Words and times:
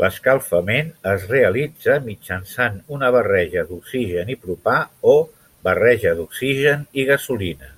L'escalfament 0.00 0.90
es 1.12 1.24
realitza 1.30 1.96
mitjançant 2.10 2.76
una 2.98 3.10
barreja 3.18 3.64
d'oxigen 3.70 4.34
i 4.36 4.36
propà, 4.46 4.76
o 5.14 5.16
barreja 5.70 6.14
d'oxigen 6.20 6.88
i 7.04 7.12
gasolina. 7.14 7.74